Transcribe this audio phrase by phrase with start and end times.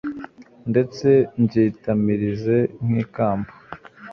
[0.71, 1.07] ndetse
[1.41, 3.51] mbyitamirize nk'ikamba